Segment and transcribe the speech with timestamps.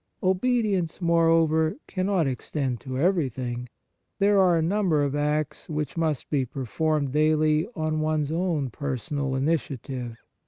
[0.23, 3.69] Obedience, more over, cannot extend to everything;
[4.17, 8.71] there are a number of acts which must be performed daily on one s own
[8.71, 10.17] personal initiative.